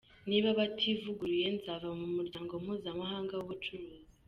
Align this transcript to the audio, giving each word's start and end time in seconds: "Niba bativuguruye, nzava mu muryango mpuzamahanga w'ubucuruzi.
"Niba 0.29 0.49
bativuguruye, 0.59 1.47
nzava 1.57 1.87
mu 1.99 2.07
muryango 2.15 2.53
mpuzamahanga 2.63 3.33
w'ubucuruzi. 3.35 3.99